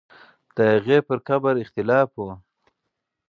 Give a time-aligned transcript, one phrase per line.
[0.55, 2.31] د هغې پر قبر اختلاف وو.